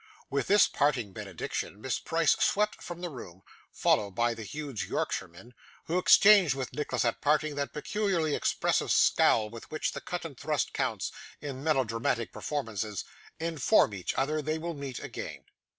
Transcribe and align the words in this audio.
With 0.31 0.47
this 0.47 0.67
parting 0.67 1.13
benediction, 1.13 1.79
Miss 1.79 1.99
Price 1.99 2.31
swept 2.31 2.81
from 2.81 3.01
the 3.01 3.11
room, 3.11 3.43
followed 3.71 4.15
by 4.15 4.33
the 4.33 4.41
huge 4.41 4.85
Yorkshireman, 4.85 5.53
who 5.85 5.99
exchanged 5.99 6.55
with 6.55 6.73
Nicholas, 6.73 7.05
at 7.05 7.21
parting, 7.21 7.53
that 7.53 7.71
peculiarly 7.71 8.33
expressive 8.33 8.89
scowl 8.91 9.51
with 9.51 9.69
which 9.69 9.91
the 9.91 10.01
cut 10.01 10.25
and 10.25 10.39
thrust 10.39 10.73
counts, 10.73 11.11
in 11.39 11.63
melodramatic 11.63 12.33
performances, 12.33 13.05
inform 13.39 13.93
each 13.93 14.15
other 14.15 14.41
they 14.41 14.57
will 14.57 14.73
meet 14.73 14.97
again. 14.97 15.45